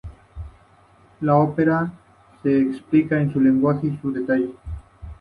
La 1.21 1.35
ópera 1.35 1.93
es 2.43 2.59
explícita 2.65 3.21
en 3.21 3.31
su 3.31 3.39
lenguaje 3.39 3.85
y 3.85 3.99
su 4.01 4.11
detalle. 4.11 4.49